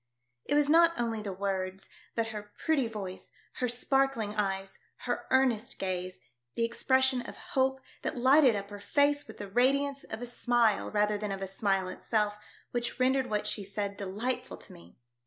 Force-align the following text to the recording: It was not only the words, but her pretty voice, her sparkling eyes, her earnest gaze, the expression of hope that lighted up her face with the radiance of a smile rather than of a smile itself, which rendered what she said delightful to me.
It 0.45 0.55
was 0.55 0.67
not 0.67 0.99
only 0.99 1.21
the 1.21 1.31
words, 1.31 1.87
but 2.15 2.29
her 2.29 2.51
pretty 2.65 2.87
voice, 2.87 3.29
her 3.57 3.69
sparkling 3.69 4.35
eyes, 4.35 4.79
her 5.05 5.27
earnest 5.29 5.77
gaze, 5.77 6.19
the 6.55 6.65
expression 6.65 7.21
of 7.29 7.37
hope 7.53 7.81
that 8.01 8.17
lighted 8.17 8.55
up 8.55 8.71
her 8.71 8.79
face 8.79 9.27
with 9.27 9.37
the 9.37 9.47
radiance 9.47 10.03
of 10.05 10.23
a 10.23 10.25
smile 10.25 10.89
rather 10.89 11.19
than 11.19 11.31
of 11.31 11.43
a 11.43 11.47
smile 11.47 11.87
itself, 11.87 12.39
which 12.71 12.99
rendered 12.99 13.29
what 13.29 13.45
she 13.45 13.63
said 13.63 13.95
delightful 13.95 14.57
to 14.57 14.73
me. 14.73 14.97